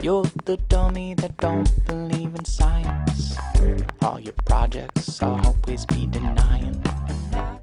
[0.00, 3.36] You're the dummy that don't believe in science.
[4.00, 6.80] All your projects always be denying.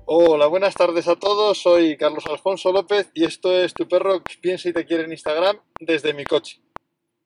[0.06, 1.58] Hola, buenas tardes a todos.
[1.58, 5.62] Soy Carlos Alfonso López y esto es tu perro piensa y te quiere en Instagram
[5.80, 6.62] desde mi coche.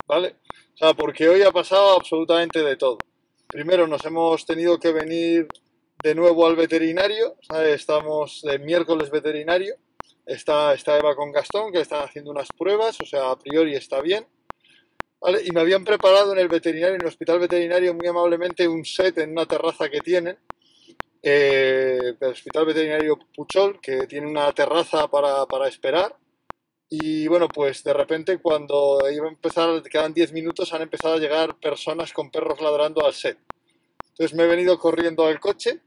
[0.05, 0.35] ¿Vale?
[0.75, 2.99] O sea, porque hoy ha pasado absolutamente de todo.
[3.47, 5.47] Primero nos hemos tenido que venir
[6.03, 7.35] de nuevo al veterinario.
[7.65, 9.73] Estamos de miércoles veterinario.
[10.27, 14.01] Está, está Eva con Gastón, que están haciendo unas pruebas, o sea, a priori está
[14.01, 14.27] bien.
[15.43, 19.17] Y me habían preparado en el veterinario, en el hospital veterinario, muy amablemente un set
[19.17, 20.37] en una terraza que tienen.
[21.21, 26.15] Eh, el hospital veterinario Puchol, que tiene una terraza para, para esperar.
[26.89, 31.19] Y bueno, pues de repente cuando iba a empezar, quedan 10 minutos, han empezado a
[31.19, 33.37] llegar personas con perros ladrando al set.
[34.09, 35.81] Entonces me he venido corriendo al coche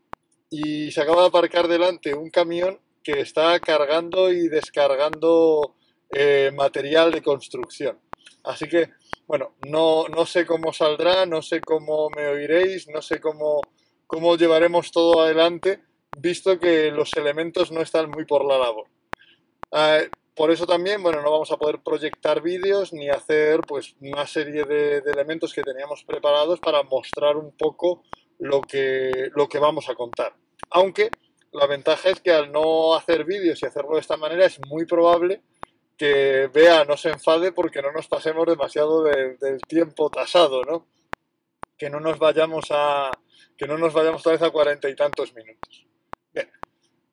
[0.49, 5.75] y se acaba de aparcar delante un camión que está cargando y descargando
[6.13, 7.99] eh, material de construcción.
[8.45, 8.91] Así que,
[9.27, 13.61] bueno, no, no sé cómo saldrá, no sé cómo me oiréis, no sé cómo,
[14.07, 15.81] cómo llevaremos todo adelante,
[16.19, 18.87] visto que los elementos no están muy por la labor.
[19.73, 24.27] Eh, por eso también, bueno, no vamos a poder proyectar vídeos ni hacer pues una
[24.27, 28.03] serie de, de elementos que teníamos preparados para mostrar un poco
[28.39, 30.35] lo que, lo que vamos a contar.
[30.71, 31.11] Aunque
[31.53, 34.87] la ventaja es que al no hacer vídeos y hacerlo de esta manera es muy
[34.87, 35.43] probable
[35.97, 40.87] que vea no se enfade porque no nos pasemos demasiado de- del tiempo tasado, ¿no?
[41.79, 43.11] Que no nos vayamos a
[43.57, 45.87] que no nos vayamos otra vez a cuarenta y tantos minutos.
[46.33, 46.51] Bien.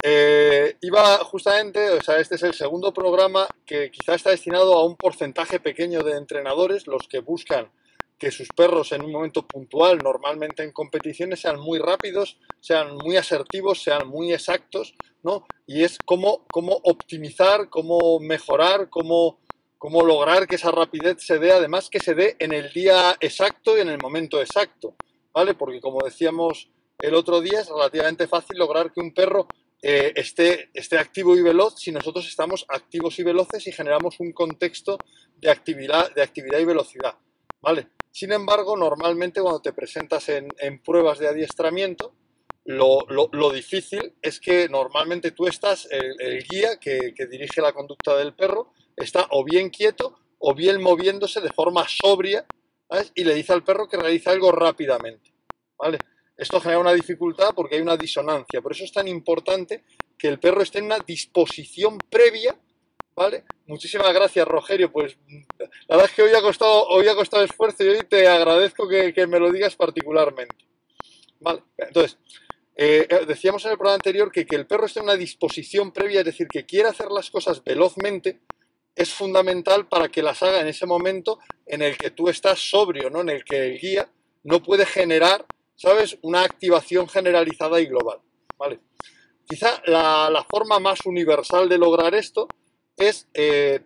[0.02, 4.86] Eh, iba justamente, o sea, este es el segundo programa que quizá está destinado a
[4.86, 7.72] un porcentaje pequeño de entrenadores, los que buscan
[8.20, 13.16] que sus perros en un momento puntual, normalmente en competiciones, sean muy rápidos, sean muy
[13.16, 15.46] asertivos, sean muy exactos, ¿no?
[15.66, 19.40] Y es cómo, cómo optimizar, cómo mejorar, cómo,
[19.78, 23.78] cómo lograr que esa rapidez se dé, además que se dé en el día exacto
[23.78, 24.96] y en el momento exacto,
[25.34, 25.54] ¿vale?
[25.54, 29.48] Porque como decíamos el otro día, es relativamente fácil lograr que un perro
[29.82, 34.34] eh, esté, esté activo y veloz si nosotros estamos activos y veloces y generamos un
[34.34, 34.98] contexto
[35.38, 37.16] de actividad, de actividad y velocidad,
[37.62, 37.88] ¿vale?
[38.12, 40.50] Sin embargo, normalmente cuando te presentas en,
[40.84, 42.16] pruebas de adiestramiento,
[42.66, 48.74] lo, difícil es que normalmente tú estás, el, guía que, dirige la conducta del perro,
[48.96, 52.46] está o bien quieto o bien moviéndose de forma sobria
[53.16, 55.34] y le dice al perro que realice algo rápidamente.
[55.78, 56.00] ¿vale?
[56.40, 58.62] Esto genera una dificultad porque hay una disonancia.
[58.62, 59.84] Por eso es tan importante
[60.18, 62.58] que el perro esté en una disposición previa.
[63.16, 63.44] ¿Vale?
[63.68, 64.90] Muchísimas gracias, Rogerio.
[64.90, 65.18] Pues
[65.88, 68.88] la verdad es que hoy ha costado, hoy ha costado esfuerzo y hoy te agradezco
[68.88, 70.56] que, que me lo digas particularmente.
[71.40, 72.18] Vale, entonces,
[72.76, 75.92] eh, eh, decíamos en el programa anterior que que el perro esté en una disposición
[75.92, 78.40] previa, es decir, que quiera hacer las cosas velozmente,
[78.96, 83.10] es fundamental para que las haga en ese momento en el que tú estás sobrio,
[83.10, 83.22] ¿no?
[83.22, 84.10] En el que el guía
[84.44, 88.20] no puede generar, ¿sabes?, una activación generalizada y global,
[88.58, 88.80] ¿vale?
[89.48, 92.48] Quizá la, la forma más universal de lograr esto
[92.98, 93.80] es eh,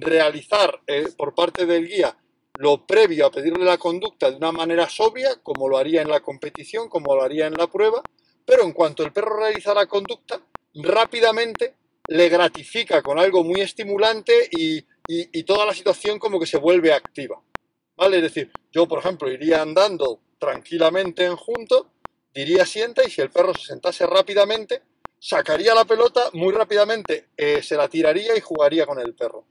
[0.00, 2.16] realizar eh, por parte del guía
[2.56, 6.20] lo previo a pedirle la conducta de una manera sobria, como lo haría en la
[6.20, 8.00] competición, como lo haría en la prueba,
[8.46, 10.40] pero en cuanto el perro realiza la conducta,
[10.74, 11.74] rápidamente
[12.06, 14.76] le gratifica con algo muy estimulante y,
[15.06, 17.42] y- y toda la situación como que se vuelve activa.
[17.96, 18.16] ¿Vale?
[18.18, 21.90] Es decir, yo, por ejemplo, iría andando tranquilamente en junto,
[22.34, 24.82] diría sienta y si el perro se sentase rápidamente,
[25.24, 29.46] sacaría la pelota muy rápidamente, eh, se la tiraría y jugaría con el perro.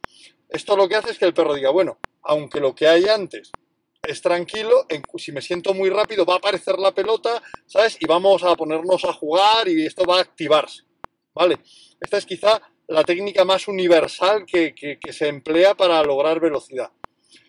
[0.47, 3.51] Esto lo que hace es que el perro diga, bueno, aunque lo que hay antes
[4.03, 4.85] es tranquilo,
[5.17, 7.97] si me siento muy rápido va a aparecer la pelota, ¿sabes?
[7.99, 10.83] Y vamos a ponernos a jugar y esto va a activarse,
[11.33, 11.57] ¿vale?
[11.99, 16.91] Esta es quizá la técnica más universal que, se emplea para lograr velocidad.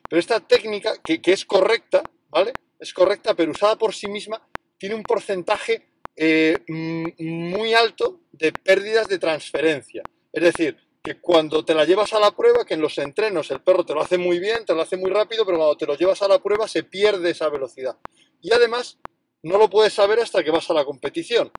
[0.08, 2.54] Pero esta técnica, que es correcta, ¿vale?
[2.78, 4.40] Es correcta, pero usada por sí misma,
[4.78, 10.02] tiene un porcentaje eh, mm, muy alto de pérdidas de transferencia.
[10.32, 13.60] Es decir, que cuando te la llevas a la prueba, que en los entrenos el
[13.60, 15.96] perro te lo hace muy bien, te lo hace muy rápido, pero cuando te lo
[15.96, 17.96] llevas a la prueba se pierde esa velocidad.
[18.40, 18.98] Y además,
[19.42, 21.50] no lo puedes saber hasta que vas a la competición.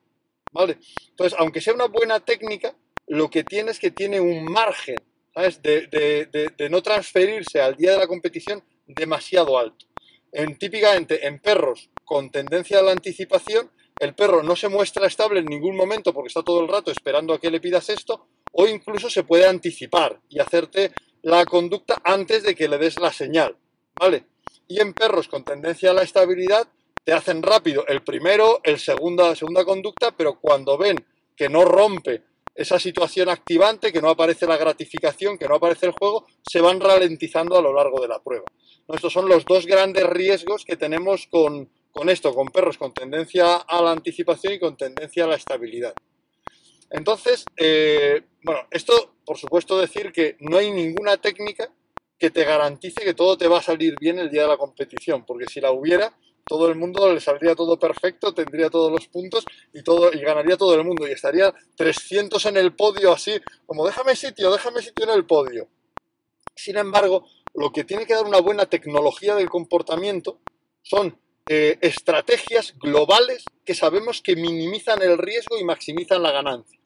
[0.52, 0.78] ¿Vale?
[1.10, 2.74] Entonces, aunque sea una buena técnica,
[3.08, 4.96] lo que tiene es que tiene un margen,
[5.34, 5.60] ¿sabes?
[5.62, 9.86] De, de- no transferirse al día de la competición demasiado alto.
[10.32, 15.40] En, típicamente en perros con tendencia a la anticipación, el perro no se muestra estable
[15.40, 18.66] en ningún momento porque está todo el rato esperando a que le pidas esto, o
[18.66, 23.56] incluso se puede anticipar y hacerte la conducta antes de que le des la señal,
[23.98, 24.24] ¿vale?
[24.68, 26.68] Y en perros con tendencia a la estabilidad,
[27.04, 31.04] te hacen rápido el primero, el segunda, segunda conducta, pero cuando ven
[31.36, 32.22] que no rompe
[32.54, 36.80] esa situación activante, que no aparece la gratificación, que no aparece el juego, se van
[36.80, 38.46] ralentizando a lo largo de la prueba.
[38.88, 43.56] Estos son los dos grandes riesgos que tenemos con, con esto, con perros con tendencia
[43.56, 45.94] a la anticipación y con tendencia a la estabilidad.
[46.90, 51.72] Entonces, eh, bueno, esto por supuesto decir que no hay ninguna técnica
[52.18, 55.24] que te garantice que todo te va a salir bien el día de la competición,
[55.24, 56.14] porque si la hubiera,
[56.44, 60.58] todo el mundo le saldría todo perfecto, tendría todos los puntos y todo y ganaría
[60.58, 65.06] todo el mundo y estaría 300 en el podio así, como déjame sitio, déjame sitio
[65.06, 65.68] en el podio.
[66.54, 70.40] Sin embargo, lo que tiene que dar una buena tecnología del comportamiento
[70.82, 76.80] son estrategias globales que sabemos que minimizan el riesgo y maximizan la ganancia.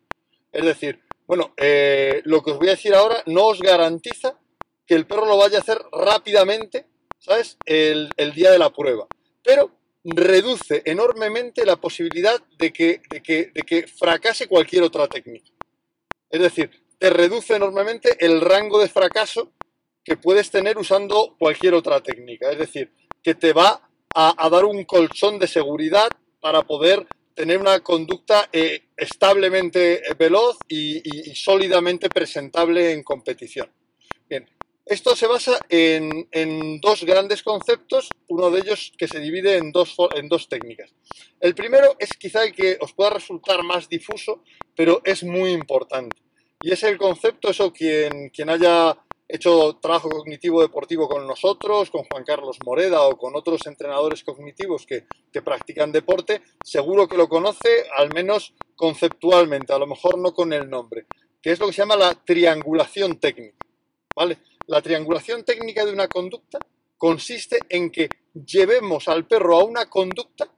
[0.53, 4.39] Es decir, bueno, eh, lo que os voy a decir ahora no os garantiza
[4.87, 6.87] que el perro lo vaya a hacer rápidamente,
[7.19, 7.57] ¿sabes?
[7.65, 9.07] El, día de la prueba.
[9.45, 9.71] Pero
[10.03, 15.53] reduce enormemente la posibilidad de que, de que fracase cualquier otra técnica.
[16.29, 19.53] Es decir, te reduce enormemente el rango de fracaso
[20.05, 22.51] que puedes tener usando cualquier otra técnica.
[22.51, 22.93] Es decir,
[23.23, 23.90] que te va
[24.21, 31.01] a, dar un colchón de seguridad para poder tener una conducta eh, establemente veloz y,
[31.35, 33.71] sólidamente presentable en competición.
[34.29, 34.47] Bien,
[34.85, 39.97] esto se basa en, dos grandes conceptos, uno de ellos que se divide en dos,
[40.15, 40.93] en dos técnicas.
[41.41, 44.43] El primero es quizá el que os pueda resultar más difuso,
[44.77, 46.17] pero es muy importante.
[46.63, 48.97] Y es el concepto, eso quien, quien haya
[49.33, 54.87] hecho trabajo cognitivo deportivo con nosotros, con Juan Carlos Moreda o con otros entrenadores cognitivos
[54.87, 55.07] que,
[55.43, 60.69] practican deporte, seguro que lo conoce, al menos conceptualmente, a lo mejor no con el
[60.69, 61.07] nombre,
[61.41, 63.57] que es lo que se llama la triangulación técnica.
[64.15, 64.39] ¿Vale?
[64.67, 66.59] La triangulación técnica de una conducta
[66.99, 70.51] consiste en que llevemos al perro a una conducta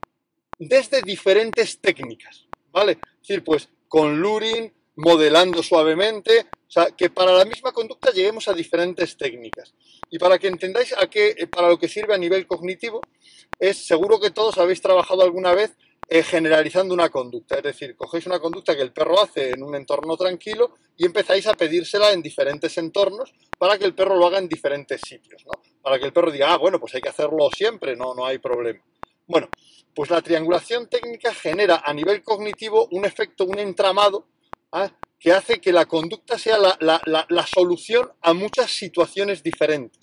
[0.58, 2.46] desde diferentes técnicas.
[2.72, 2.92] ¿Vale?
[2.92, 8.48] Es decir, pues con luring, modelando suavemente, o sea, que para la misma conducta lleguemos
[8.48, 9.74] a diferentes técnicas.
[10.10, 13.00] Y para que entendáis a qué, eh, para lo que sirve a nivel cognitivo,
[13.58, 15.72] es seguro que todos habéis trabajado alguna vez
[16.08, 19.74] eh, generalizando una conducta, es decir, cogéis una conducta que el perro hace en un
[19.74, 24.38] entorno tranquilo y empezáis a pedírsela en diferentes entornos para que el perro lo haga
[24.38, 25.52] en diferentes sitios, ¿no?
[25.80, 28.38] Para que el perro diga, ah, bueno, pues hay que hacerlo siempre, no, no hay
[28.38, 28.82] problema.
[29.26, 29.48] Bueno,
[29.94, 34.26] pues la triangulación técnica genera a nivel cognitivo un efecto, un entramado
[34.72, 34.90] ¿ah?
[35.18, 40.00] que hace que la conducta sea la, solución a muchas situaciones diferentes.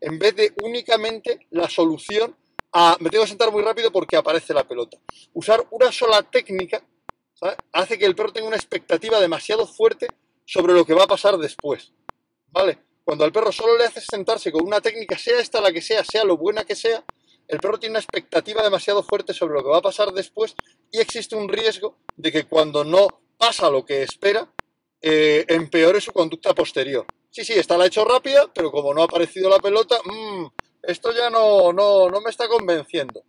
[0.00, 2.36] En vez de únicamente la solución
[2.72, 2.96] a...
[3.00, 4.98] Me tengo que sentar muy rápido porque aparece la pelota.
[5.32, 6.84] Usar una sola técnica
[7.72, 10.08] hace que el perro tenga una expectativa demasiado fuerte
[10.44, 11.94] sobre lo que va a pasar después.
[12.48, 12.78] ¿Vale?
[13.04, 16.04] Cuando al perro solo le haces sentarse con una técnica, sea esta la que sea,
[16.04, 17.02] sea lo buena que sea,
[17.46, 20.54] el perro tiene una expectativa demasiado fuerte sobre lo que va a pasar después
[20.92, 23.08] y existe un riesgo de que cuando no
[23.38, 24.52] pasa lo que espera,
[25.00, 27.06] eh, empeore su conducta posterior.
[27.30, 30.46] Sí, sí, está la hecho rápida, pero como no ha aparecido la pelota, mmm,
[30.82, 33.22] esto ya no, no, no me está convenciendo.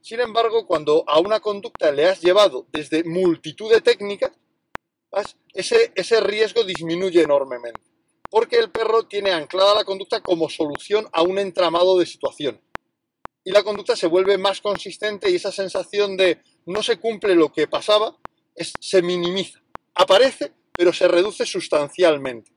[0.00, 4.32] Sin embargo, cuando a una conducta le has llevado desde multitud de técnicas,
[5.52, 7.80] ese, ese riesgo disminuye enormemente.
[8.28, 12.60] Porque el perro tiene anclada la conducta como solución a un entramado de situaciones.
[13.44, 17.52] Y la conducta se vuelve más consistente y esa sensación de no se cumple lo
[17.52, 18.16] que pasaba,
[18.56, 19.60] se minimiza.
[19.94, 22.52] Aparece, pero se reduce sustancialmente.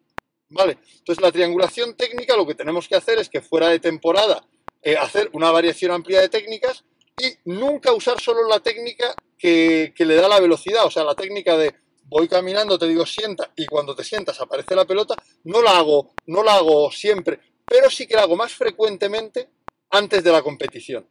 [0.49, 0.77] ¿Vale?
[0.99, 4.47] Entonces, la triangulación técnica lo que tenemos que hacer es que fuera de temporada
[4.81, 6.85] eh, hacer una variación amplia de técnicas
[7.19, 11.15] y nunca usar solo la técnica que, que, le da la velocidad, o sea, la
[11.15, 15.61] técnica de voy caminando, te digo sienta y cuando te sientas aparece la pelota, no
[15.61, 19.49] la hago, no la hago siempre, pero sí que la hago más frecuentemente
[19.89, 21.07] antes de la competición,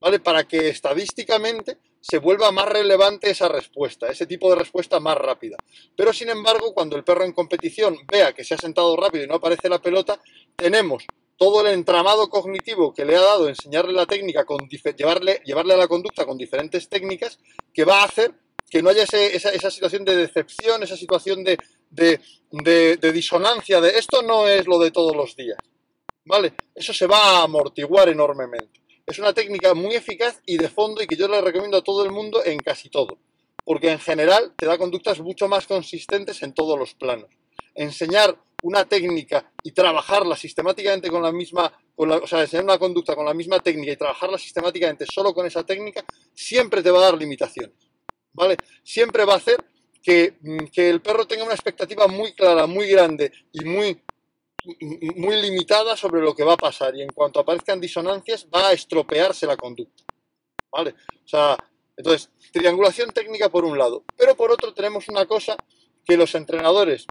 [0.00, 0.20] ¿vale?
[0.20, 5.56] Para que estadísticamente se vuelva más relevante esa respuesta, ese tipo de respuesta más rápida.
[5.96, 9.26] Pero sin embargo, cuando el perro en competición vea que se ha sentado rápido y
[9.26, 10.20] no aparece la pelota,
[10.56, 11.04] tenemos
[11.36, 15.78] todo el entramado cognitivo que le ha dado enseñarle la técnica, con llevarle, llevarle a
[15.78, 17.38] la conducta con diferentes técnicas,
[17.72, 18.32] que va a hacer
[18.68, 21.58] que no haya esa, situación de decepción, esa situación de,
[21.90, 25.58] de disonancia, de esto no es lo de todos los días.
[26.24, 26.52] ¿Vale?
[26.74, 28.78] Eso se va a amortiguar enormemente.
[29.08, 32.04] Es una técnica muy eficaz y de fondo y que yo le recomiendo a todo
[32.04, 33.18] el mundo en casi todo,
[33.64, 37.30] porque en general te da conductas mucho más consistentes en todos los planos.
[37.74, 43.24] Enseñar una técnica y trabajarla sistemáticamente con la misma, o sea, enseñar una conducta con
[43.24, 47.16] la misma técnica y trabajarla sistemáticamente solo con esa técnica, siempre te va a dar
[47.16, 47.90] limitaciones,
[48.34, 48.58] ¿vale?
[48.82, 49.64] Siempre va a hacer
[50.02, 54.02] que, mm, que el perro tenga una expectativa muy clara, muy grande y muy
[54.64, 58.72] muy limitada sobre lo que va a pasar y en cuanto aparezcan disonancias va a
[58.72, 60.04] estropearse la conducta.
[60.70, 60.94] ¿Vale?
[61.24, 61.56] O sea,
[61.96, 65.56] entonces, triangulación técnica por un lado, pero por otro tenemos una cosa
[66.04, 67.06] que los entrenadores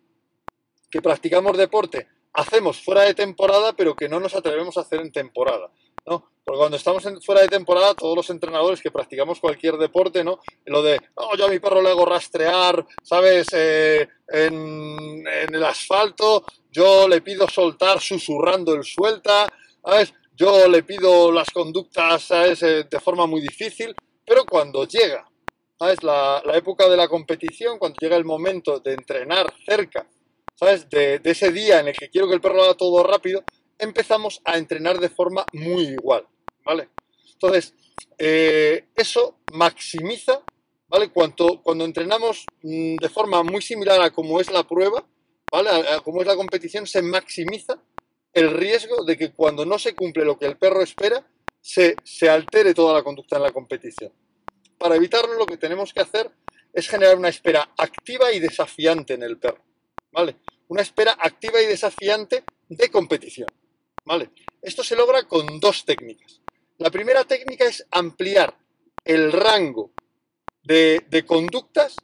[0.90, 5.12] que practicamos deporte hacemos fuera de temporada, pero que no nos atrevemos a hacer en
[5.12, 5.72] temporada.
[6.08, 6.32] ¿No?
[6.44, 10.40] Porque cuando estamos fuera de temporada, todos los entrenadores que practicamos cualquier deporte, ¿no?
[10.66, 13.48] Lo de, oh, yo a mi perro le hago rastrear, ¿sabes?
[13.52, 19.46] Eh, en, el asfalto, yo le pido soltar susurrando el suelta,
[19.84, 20.14] ¿sabes?
[20.34, 22.64] Yo le pido las conductas, ¿sabes?
[22.64, 23.94] Eh, de forma muy difícil,
[24.26, 25.30] pero cuando llega,
[25.78, 26.02] ¿sabes?
[26.02, 30.08] La, época de la competición, cuando llega el momento de entrenar cerca,
[30.56, 30.90] ¿sabes?
[30.90, 33.44] De, de ese día en el que quiero que el perro haga todo rápido,
[33.80, 36.28] empezamos a entrenar de forma muy igual,
[36.64, 36.90] ¿vale?
[37.34, 37.74] Entonces,
[38.18, 40.44] eh, eso maximiza,
[40.88, 41.10] ¿vale?
[41.10, 45.06] Cuando, cuando entrenamos mm, de forma muy similar a como es la prueba,
[45.52, 45.70] ¿vale?
[45.70, 47.82] A, como es la competición, se maximiza
[48.34, 51.26] el riesgo de que cuando no se cumple lo que el perro espera,
[51.62, 54.12] se, se altere toda la conducta en la competición.
[54.78, 56.30] Para evitarlo, lo que tenemos que hacer
[56.74, 59.64] es generar una espera activa y desafiante en el perro,
[60.12, 60.36] ¿vale?
[60.68, 63.48] Una espera activa y desafiante de competición.
[64.08, 64.30] ¿Vale?
[64.62, 66.42] Esto se logra con dos técnicas.
[66.78, 68.58] La primera técnica es ampliar
[69.04, 69.92] el rango
[70.64, 71.96] de, conductas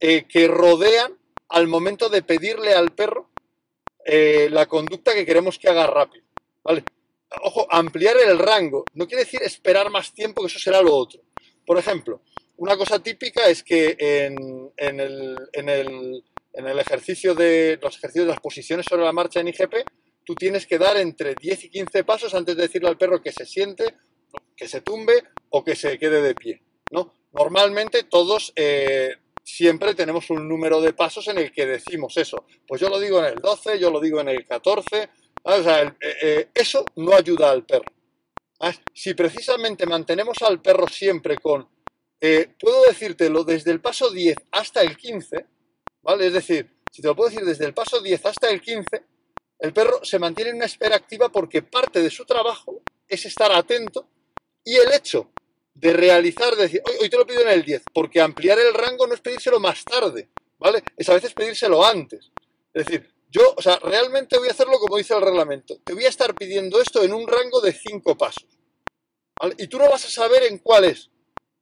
[0.00, 1.16] eh, que rodean
[1.48, 3.30] al momento de pedirle al perro
[4.04, 6.26] eh, la conducta que queremos que haga rápido.
[7.42, 11.20] Ojo, ampliar el rango no quiere decir esperar más tiempo, que eso será lo otro.
[11.64, 12.22] Por ejemplo,
[12.56, 18.26] una cosa típica es que en, el, en, el, en el ejercicio de los ejercicios
[18.26, 19.74] de las posiciones sobre la marcha en IGP,
[20.26, 23.32] tú tienes que dar entre 10 y 15 pasos antes de decirle al perro que
[23.32, 23.94] se siente,
[24.56, 26.62] que se tumbe o que se quede de pie.
[26.90, 27.14] ¿no?
[27.32, 29.14] Normalmente todos eh,
[29.44, 32.44] siempre tenemos un número de pasos en el que decimos eso.
[32.66, 35.08] Pues yo lo digo en el 12, yo lo digo en el 14.
[35.44, 37.84] O sea, eh, eh, eso no ayuda al perro.
[38.92, 41.68] Si precisamente mantenemos al perro siempre con,
[42.58, 45.46] puedo decírtelo desde el paso 10 hasta el 15,
[46.02, 46.28] ¿vale?
[46.28, 49.04] Es decir, si te lo puedo decir desde el paso 10 hasta el 15,
[49.58, 53.50] el perro se mantiene en una espera activa porque parte de su trabajo es estar
[53.52, 54.08] atento
[54.64, 55.30] y el hecho
[55.74, 59.06] de realizar, de decir, hoy, te lo pido en el 10, porque ampliar el rango
[59.06, 60.82] no es pedírselo más tarde, ¿vale?
[60.96, 62.32] Es a veces pedírselo antes.
[62.72, 65.78] Es decir, yo, o sea, realmente voy a hacerlo como dice el reglamento.
[65.84, 68.46] Te voy a estar pidiendo esto en un rango de 5 pasos.
[69.58, 71.10] Y tú no vas a saber en cuál es,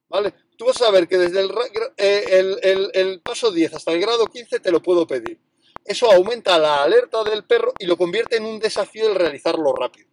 [0.07, 0.33] ¿vale?
[0.57, 1.51] Tú vas a saber que desde el,
[1.97, 5.39] eh, el paso 10 hasta el grado 15 te lo puedo pedir
[5.85, 10.09] eso aumenta la alerta del perro y lo convierte en un desafío el realizarlo rápido.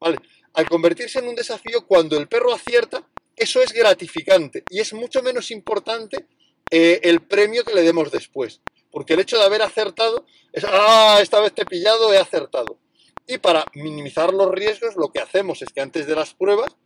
[0.00, 5.22] Al convertirse en un desafío, cuando el perro acierta, eso es gratificante y es mucho
[5.22, 6.26] menos importante
[6.70, 8.62] eh, el premio que le demos después.
[8.90, 12.78] Porque el hecho de haber acertado es, ah, esta vez te he pillado, he acertado.
[13.26, 16.76] Y para minimizar los riesgos, lo que hacemos es que antes de las pruebas,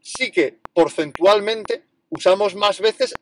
[0.00, 3.14] sí que porcentualmente usamos más veces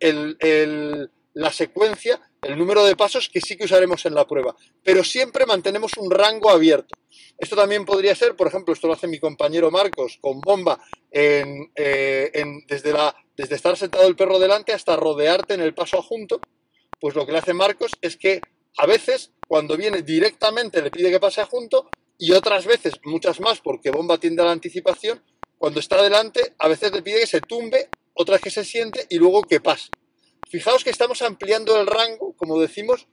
[1.33, 5.47] la secuencia el número de pasos que sí que usaremos en la prueba, pero siempre
[5.47, 6.95] mantenemos un rango abierto.
[7.39, 10.81] Esto también podría ser, por ejemplo, esto lo hace mi compañero Marcos con bomba,
[11.11, 12.33] en, eh,
[12.67, 16.41] desde, la, desde estar sentado el perro delante hasta rodearte en el paso adjunto,
[17.01, 18.41] pues lo que le hace Marcos es que
[18.77, 23.61] a veces cuando viene directamente le pide que pase adjunto y otras veces, muchas más
[23.61, 25.23] porque bomba tiende a la anticipación,
[25.59, 29.19] cuando está delante a veces le pide que se tumbe, otras que se siente y
[29.19, 29.91] luego que pase.
[30.53, 33.07] Fijaos que estamos ampliando el rango, como decimos,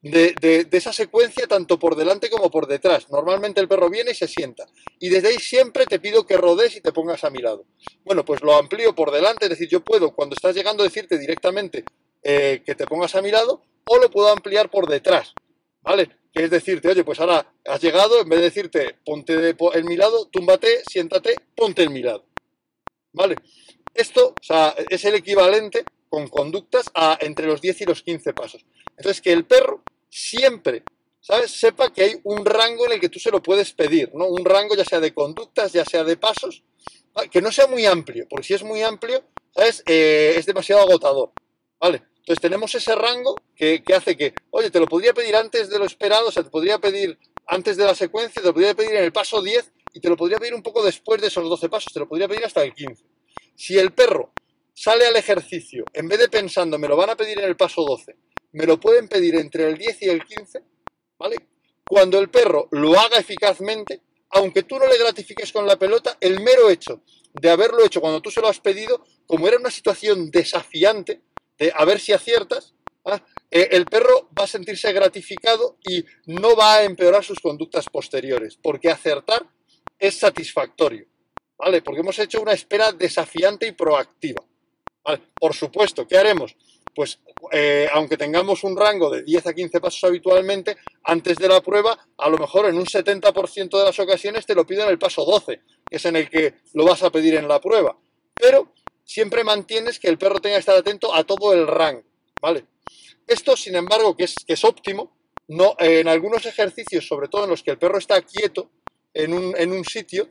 [0.00, 3.10] de, esa secuencia tanto por delante como por detrás.
[3.10, 4.64] Normalmente el perro viene y se sienta.
[4.98, 7.66] Y desde ahí siempre te pido que rodes y te pongas a mi lado.
[8.02, 11.84] Bueno, pues lo amplío por delante, es decir, yo puedo cuando estás llegando decirte directamente
[12.22, 15.34] eh, que te pongas a mi lado o lo puedo ampliar por detrás.
[15.82, 16.08] ¿Vale?
[16.32, 19.84] Que es decirte, oye, pues ahora has llegado, en vez de decirte ponte de, en
[19.84, 22.24] mi lado, túmbate, siéntate, ponte en mi lado.
[23.12, 23.36] ¿Vale?
[23.92, 24.34] Esto
[24.88, 28.64] es el equivalente con conductas a entre los 10 y los 15 pasos.
[28.96, 30.82] Entonces, que el perro siempre,
[31.20, 31.50] ¿sabes?
[31.50, 34.26] Sepa que hay un rango en el que tú se lo puedes pedir, ¿no?
[34.26, 36.62] Un rango ya sea de conductas, ya sea de pasos,
[37.30, 39.82] que no sea muy amplio, porque si es muy amplio, ¿sabes?
[39.86, 41.32] Eh, es demasiado agotador,
[41.80, 42.02] ¿vale?
[42.18, 45.78] Entonces tenemos ese rango que, que, hace que, oye, te lo podría pedir antes de
[45.78, 48.96] lo esperado, o sea, te podría pedir antes de la secuencia, te lo podría pedir
[48.96, 51.68] en el paso 10 y te lo podría pedir un poco después de esos 12
[51.68, 53.04] pasos, te lo podría pedir hasta el 15.
[53.54, 54.32] Si el perro
[54.76, 57.82] sale al ejercicio, en vez de pensando, me lo van a pedir en el paso
[57.82, 58.14] 12,
[58.52, 60.62] me lo pueden pedir entre el 10 y el 15,
[61.18, 61.36] ¿vale?
[61.88, 66.40] Cuando el perro lo haga eficazmente, aunque tú no le gratifiques con la pelota, el
[66.40, 67.00] mero hecho
[67.32, 71.22] de haberlo hecho cuando tú se lo has pedido, como era una situación desafiante,
[71.58, 72.74] de a ver si aciertas,
[73.06, 73.22] ¿ah?
[73.50, 78.58] eh, el perro va a sentirse gratificado y no va a empeorar sus conductas posteriores,
[78.62, 79.46] porque acertar
[79.98, 81.06] es satisfactorio,
[81.56, 81.80] ¿vale?
[81.80, 84.44] Porque hemos hecho una espera desafiante y proactiva.
[85.38, 86.56] Por supuesto, ¿qué haremos?
[86.96, 87.20] pues
[87.52, 92.08] eh, aunque tengamos un rango de 10 a 15 pasos habitualmente, antes de la prueba,
[92.16, 95.22] a lo mejor en un 70% de las ocasiones te lo piden en el paso
[95.26, 95.60] 12,
[95.90, 97.98] que es en el que lo vas a pedir en la prueba.
[98.34, 98.72] Pero
[99.04, 102.02] siempre mantienes que el perro tenga que estar atento a todo el rango,
[102.40, 102.64] ¿vale?
[103.26, 105.14] Esto, sin embargo, que es, que es óptimo,
[105.48, 108.70] no, en algunos ejercicios, sobre todo en los que el perro está quieto
[109.12, 110.30] en un, en un sitio,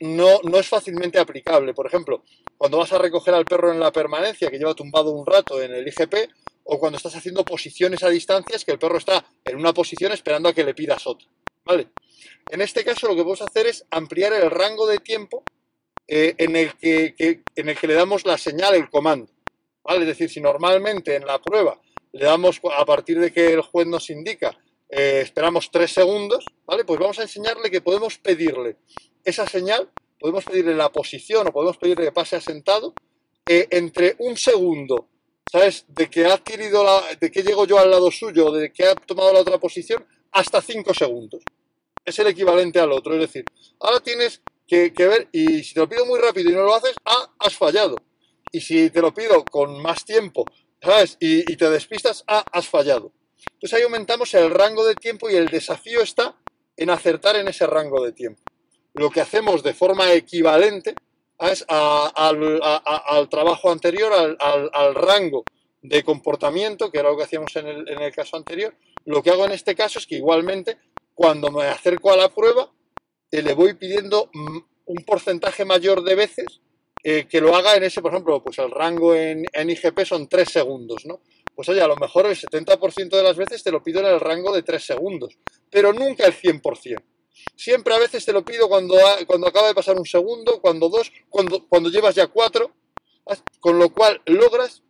[0.00, 1.74] no, no es fácilmente aplicable.
[1.74, 2.22] Por ejemplo,
[2.56, 5.72] cuando vas a recoger al perro en la permanencia, que lleva tumbado un rato en
[5.72, 6.14] el IGP,
[6.64, 10.48] o cuando estás haciendo posiciones a distancias, que el perro está en una posición esperando
[10.48, 11.28] a que le pidas otra.
[11.64, 11.88] ¿Vale?
[12.50, 15.42] En este caso lo que podemos hacer es ampliar el rango de tiempo
[16.06, 17.14] eh, en, el que,
[17.54, 19.32] en el que le damos la señal, el comando.
[19.82, 20.00] ¿Vale?
[20.00, 21.80] Es decir, si normalmente en la prueba
[22.12, 24.56] le damos, a partir de que el juez nos indica,
[24.88, 26.84] eh, esperamos tres segundos, ¿vale?
[26.84, 28.76] Pues vamos a enseñarle que podemos pedirle
[29.26, 32.94] esa señal, podemos pedirle la posición o podemos pedirle que pase asentado
[33.48, 35.08] eh, entre un segundo,
[35.50, 35.84] ¿sabes?
[35.88, 38.94] De que ha adquirido la, de que llego yo al lado suyo, de que ha
[38.94, 41.42] tomado la otra posición, hasta cinco segundos.
[42.04, 43.14] Es el equivalente al otro.
[43.14, 43.44] Es decir,
[43.80, 46.94] ahora tienes que, ver, y si te lo pido muy rápido y no lo haces,
[47.04, 47.96] ah, has fallado.
[48.52, 50.44] Y si te lo pido con más tiempo,
[50.80, 51.16] ¿sabes?
[51.18, 53.12] Y, y te despistas, ah, has fallado.
[53.54, 56.36] Entonces ahí aumentamos el rango de tiempo y el desafío está
[56.76, 58.45] en acertar en ese rango de tiempo
[58.96, 60.94] lo que hacemos de forma equivalente
[61.38, 65.44] es al, trabajo anterior, al, rango
[65.82, 68.74] de comportamiento, que era lo que hacíamos en el, caso anterior.
[69.04, 70.78] Lo que hago en este caso es que igualmente,
[71.14, 72.72] cuando me acerco a la prueba,
[73.30, 74.30] eh, le voy pidiendo
[74.86, 76.60] un porcentaje mayor de veces
[77.04, 80.26] eh, que lo haga en ese, por ejemplo, pues el rango en, en IGP son
[80.26, 81.20] 3 segundos, ¿no?
[81.54, 84.20] Pues oye, a lo mejor el 70% de las veces te lo pido en el
[84.20, 85.38] rango de 3 segundos,
[85.70, 87.02] pero nunca el 100%.
[87.56, 91.12] Siempre a veces te lo pido cuando, cuando acaba de pasar un segundo, cuando dos,
[91.28, 92.74] cuando, cuando llevas ya cuatro,
[93.60, 94.82] con lo cual logras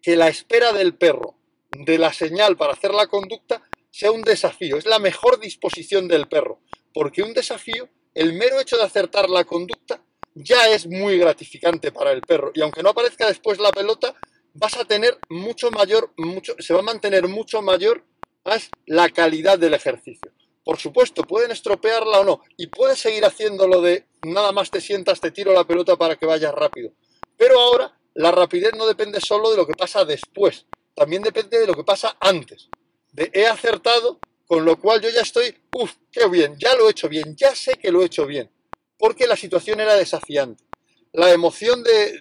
[0.00, 1.36] que la espera del perro
[1.70, 6.28] de la señal para hacer la conducta sea un desafío, es la mejor disposición del
[6.28, 6.60] perro,
[6.94, 10.02] porque un desafío, el mero hecho de acertar la conducta,
[10.34, 14.14] ya es muy gratificante para el perro, y aunque no aparezca después la pelota,
[14.54, 18.04] vas a tener mucho mayor, mucho, se va a mantener mucho mayor
[18.86, 20.31] la calidad del ejercicio.
[20.64, 25.20] Por supuesto, pueden estropearla o no, y puedes seguir haciéndolo de nada más te sientas,
[25.20, 26.92] te tiro la pelota para que vayas rápido.
[27.36, 31.66] Pero ahora la rapidez no depende solo de lo que pasa después, también depende de
[31.66, 32.68] lo que pasa antes.
[33.12, 36.92] De he acertado, con lo cual yo ya estoy, uff, qué bien, ya lo he
[36.92, 38.50] hecho bien, ya sé que lo he hecho bien,
[38.98, 40.64] porque la situación era desafiante.
[41.12, 42.18] La emoción de,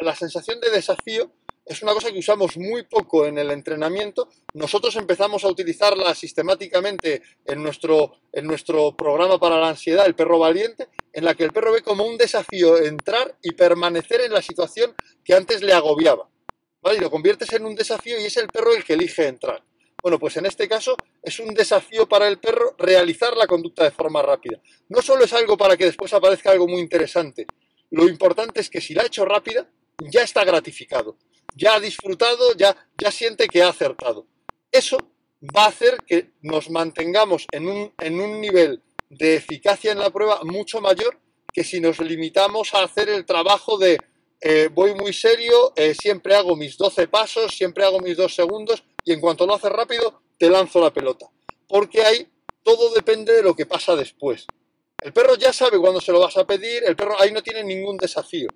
[0.00, 1.32] la sensación de desafío
[1.68, 4.28] es una cosa que usamos muy poco en el entrenamiento.
[4.54, 10.38] Nosotros empezamos a utilizarla sistemáticamente en nuestro, en nuestro programa para la ansiedad, el perro
[10.38, 14.40] valiente, en la que el perro ve como un desafío entrar y permanecer en la
[14.40, 16.30] situación que antes le agobiaba.
[16.80, 16.98] ¿vale?
[16.98, 19.62] Y lo conviertes en un desafío y es el perro el que elige entrar.
[20.02, 23.90] Bueno, pues en este caso es un desafío para el perro realizar la conducta de
[23.90, 24.58] forma rápida.
[24.88, 27.46] No solo es algo para que después aparezca algo muy interesante,
[27.90, 31.16] lo importante es que si la ha hecho rápida, ya está gratificado
[31.54, 34.26] ya ha disfrutado, ya, ya siente que ha acertado.
[34.70, 34.98] Eso
[35.42, 40.10] va a hacer que nos mantengamos en un, en un nivel de eficacia en la
[40.10, 41.18] prueba mucho mayor
[41.52, 43.98] que si nos limitamos a hacer el trabajo de
[44.40, 48.84] eh, voy muy serio, eh, siempre hago mis 12 pasos, siempre hago mis 2 segundos
[49.04, 51.26] y en cuanto lo haces rápido te lanzo la pelota.
[51.66, 52.28] Porque ahí
[52.62, 54.46] todo depende de lo que pasa después.
[55.02, 57.64] El perro ya sabe cuándo se lo vas a pedir, el perro ahí no tiene
[57.64, 58.48] ningún desafío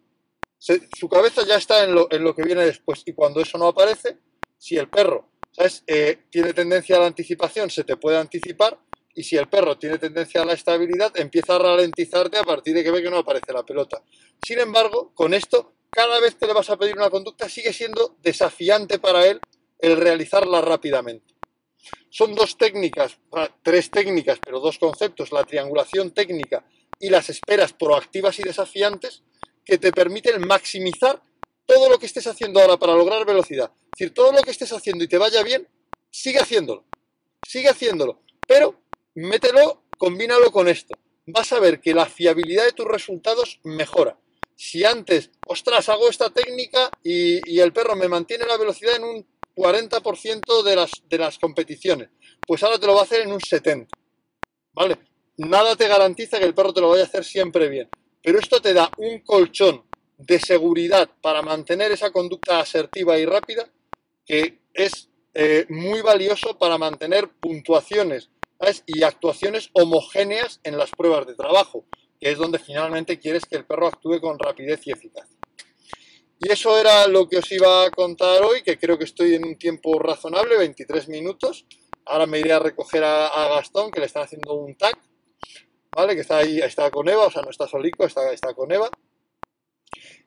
[0.97, 3.03] su cabeza ya está en lo, en lo, que viene después.
[3.07, 4.19] Y cuando eso no aparece,
[4.59, 5.85] si el perro ¿sabes?
[5.87, 8.79] Eh, tiene tendencia a la anticipación, se te puede anticipar.
[9.15, 12.83] Y si el perro tiene tendencia a la estabilidad, empieza a ralentizarte a partir de
[12.83, 14.03] que ve que no aparece la pelota.
[14.43, 18.17] Sin embargo, con esto, cada vez que le vas a pedir una conducta, sigue siendo
[18.23, 19.39] desafiante para él
[19.79, 21.35] el realizarla rápidamente.
[22.09, 23.19] Son dos técnicas,
[23.63, 26.65] tres técnicas, pero dos conceptos, la triangulación técnica
[26.99, 29.25] y las esperas proactivas y desafiantes,
[29.65, 31.23] que te permiten maximizar
[31.67, 33.73] todo lo que estés haciendo ahora para lograr velocidad.
[33.85, 35.69] Es decir, todo lo que estés haciendo y te vaya bien,
[36.11, 36.85] sigue haciéndolo.
[37.47, 38.21] Sigue haciéndolo.
[38.47, 38.81] Pero
[39.15, 40.95] mételo, combínalo con esto.
[41.27, 44.19] Vas a ver que la fiabilidad de tus resultados mejora.
[44.57, 49.27] Si antes, ostras, hago esta técnica y, el perro me mantiene la velocidad en un
[49.55, 52.11] 40% de las, de las competiciones,
[52.47, 53.89] pues ahora te lo va a hacer en un 70%.
[54.75, 54.99] ¿Vale?
[55.37, 57.89] Nada te garantiza que el perro te lo vaya a hacer siempre bien
[58.23, 59.85] pero esto te da un colchón
[60.19, 63.69] de seguridad para mantener esa conducta asertiva y rápida
[64.25, 68.31] que es eh, muy valioso para mantener puntuaciones
[68.87, 71.85] y actuaciones homogéneas en las pruebas de trabajo,
[72.21, 75.37] que es donde finalmente quieres que el perro actúe con rapidez y eficacia.
[76.39, 79.45] Y eso era lo que os iba a contar hoy, que creo que estoy en
[79.45, 81.67] un tiempo razonable, 23 minutos.
[82.05, 84.97] Ahora me iré a recoger a, a Gastón, que le están haciendo un tag,
[85.95, 86.15] ¿vale?
[86.15, 88.91] Que está ahí, está con Eva, o sea, no está solico, está, está con Eva.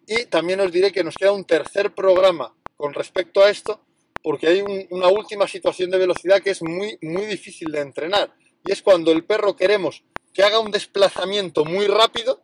[0.07, 3.81] Y también os diré que nos queda un tercer programa con respecto a esto,
[4.21, 8.33] porque hay un- una última situación de velocidad que es muy, muy difícil de entrenar.
[8.63, 12.41] Y es cuando el perro queremos que haga un desplazamiento muy rápido,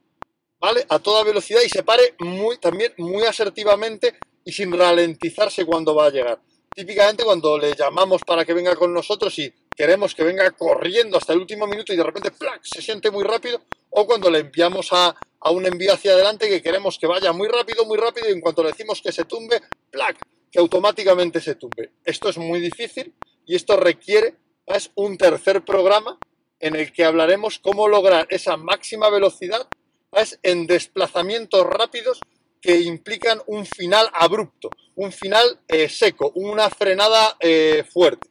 [0.60, 0.86] ¿vale?
[0.90, 2.16] A toda velocidad y se pare
[2.60, 6.40] también muy asertivamente y sin ralentizarse cuando va a llegar.
[6.74, 11.34] Típicamente cuando le llamamos para que venga con nosotros y queremos que venga corriendo hasta
[11.34, 12.62] el último minuto y de repente ¡plac!
[12.64, 16.62] se siente muy rápido, o cuando le enviamos a, a un envío hacia adelante que
[16.62, 19.62] queremos que vaya muy rápido, muy rápido y en cuanto le decimos que se tumbe,
[19.90, 20.18] ¡plac!
[20.52, 21.92] que automáticamente se tumbe.
[22.04, 23.14] Esto es muy difícil
[23.46, 26.18] y esto requiere es un tercer programa
[26.60, 29.68] en el que hablaremos cómo lograr esa máxima velocidad
[30.14, 32.20] es en desplazamientos rápidos
[32.62, 38.30] que implican un final abrupto, un final eh, seco, una frenada eh, fuerte.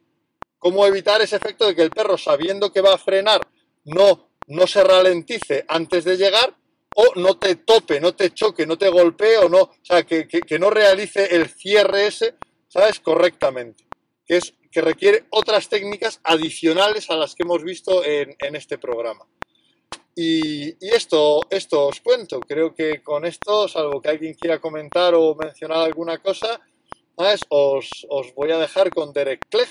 [0.61, 3.41] Cómo evitar ese efecto de que el perro, sabiendo que va a frenar,
[3.85, 6.55] no, no se ralentice antes de llegar
[6.95, 10.27] o no te tope, no te choque, no te golpee o no, o sea, que,
[10.27, 12.35] que- no realice el cierre ese,
[12.67, 12.99] ¿sabes?
[12.99, 13.85] Correctamente.
[14.23, 18.77] Que, es, que requiere otras técnicas adicionales a las que hemos visto en, en este
[18.77, 19.25] programa.
[20.15, 22.39] Y, y esto, esto os cuento.
[22.41, 26.61] Creo que con esto, salvo que alguien quiera comentar o mencionar alguna cosa,
[27.17, 27.41] ¿sabes?
[27.49, 29.69] Os, os voy a dejar con Derek Clegg,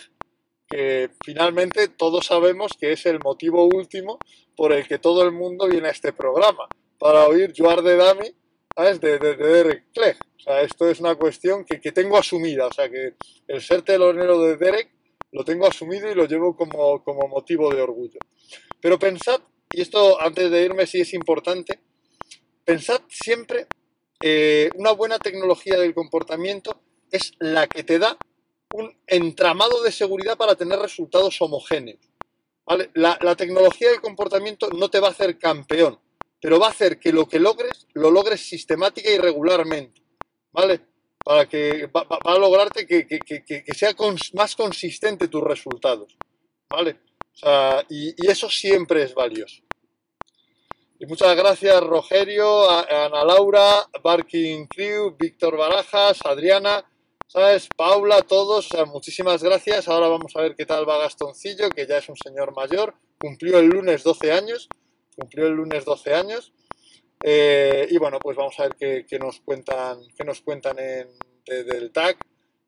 [0.71, 4.19] que finalmente todos sabemos que es el motivo último
[4.57, 8.35] por el que todo el mundo viene a este programa, para oír Juar de Dami
[8.75, 9.01] ¿sabes?
[9.01, 10.17] De, de Derek Clegg.
[10.37, 13.15] O sea, esto es una cuestión que, que tengo asumida, o sea, que
[13.47, 14.91] el ser telonero de Derek
[15.33, 18.19] lo tengo asumido y lo llevo como, como motivo de orgullo.
[18.81, 19.41] Pero pensad,
[19.73, 21.79] y esto antes de irme sí es importante,
[22.65, 23.67] pensad siempre,
[24.23, 26.81] eh, una buena tecnología del comportamiento
[27.11, 28.17] es la que te da
[28.73, 32.01] un entramado de seguridad para tener resultados homogéneos.
[32.65, 32.91] ¿vale?
[32.95, 35.99] La, tecnología del comportamiento no te va a hacer campeón,
[36.41, 40.03] pero va a hacer que lo que logres, lo logres sistemática y regularmente.
[40.53, 40.81] ¿Vale?
[41.23, 46.17] Para que va, a lograrte que, sea cons- más consistente tus resultados.
[46.69, 46.99] ¿Vale?
[47.89, 49.63] Y, eso siempre es valioso.
[50.99, 56.85] Y muchas gracias, Rogerio, a Ana Laura, Barking Crew, Víctor Barajas, Adriana,
[57.33, 57.69] ¿sabes?
[57.77, 59.87] Paula, todos, o sea, muchísimas gracias.
[59.87, 63.59] Ahora vamos a ver qué tal va Gastoncillo, que ya es un señor mayor, cumplió
[63.61, 64.69] el lunes 12 años,
[65.17, 66.53] cumplió el lunes 12 años.
[67.23, 71.09] Eh, y bueno, pues vamos a ver qué, nos cuentan, qué nos cuentan en,
[71.47, 72.19] de- del TAC.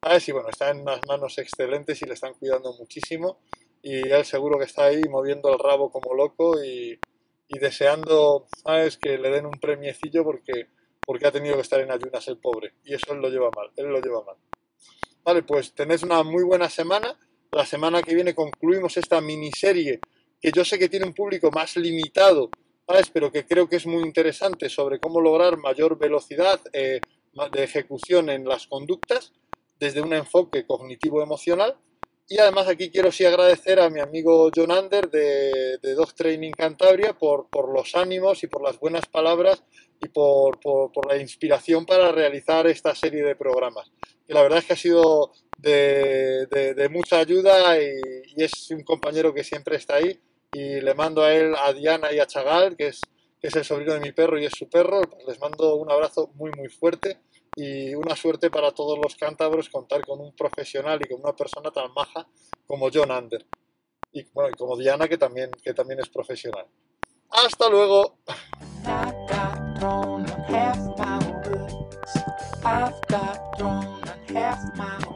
[0.00, 0.28] ¿sabes?
[0.28, 3.40] Y bueno, está en unas manos excelentes y le están cuidando muchísimo.
[3.82, 7.00] Y él seguro que está ahí moviendo el rabo como loco y,
[7.48, 8.96] y deseando, ¿sabes?
[8.96, 10.68] Que le den un premiecillo porque,
[11.04, 12.74] porque ha tenido que estar en ayunas el pobre.
[12.84, 14.36] Y eso él lo lleva mal, él lo lleva mal.
[15.24, 17.16] Vale, pues tenéis una muy buena semana.
[17.52, 20.00] La semana que viene concluimos esta miniserie
[20.40, 22.50] que yo sé que tiene un público más limitado,
[23.12, 27.00] pero que creo que es muy interesante sobre cómo lograr mayor velocidad eh,
[27.52, 29.32] de ejecución en las conductas
[29.78, 31.76] desde un enfoque cognitivo-emocional.
[32.32, 36.52] Y además aquí quiero sí agradecer a mi amigo John Ander de, de Dog Training
[36.52, 39.62] Cantabria por, por los ánimos y por las buenas palabras
[40.00, 43.92] y por, por- por la inspiración para realizar esta serie de programas.
[44.26, 48.00] Que la verdad es que ha sido de, de- de mucha ayuda y,
[48.34, 50.18] y es un compañero que siempre está ahí.
[50.54, 53.02] Y le mando a él, a Diana y a Chagal, que es,
[53.42, 55.02] que es el sobrino de mi perro y es su perro.
[55.28, 57.18] les mando un abrazo muy, muy fuerte
[57.54, 61.70] y una suerte para todos los cántabros contar con un profesional y con una persona
[61.70, 62.26] tan maja
[62.66, 63.46] como John Ander.
[64.12, 66.66] Y bueno, y como Diana, que también, que también es profesional.
[67.30, 68.18] Hasta luego.
[72.64, 75.11] I got on half my